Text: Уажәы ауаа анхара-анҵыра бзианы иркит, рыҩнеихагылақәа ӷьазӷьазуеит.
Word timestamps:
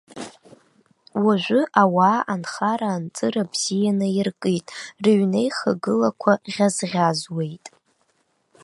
Уажәы 1.23 1.61
ауаа 1.81 2.19
анхара-анҵыра 2.33 3.43
бзианы 3.51 4.07
иркит, 4.19 4.65
рыҩнеихагылақәа 5.03 6.33
ӷьазӷьазуеит. 6.53 7.65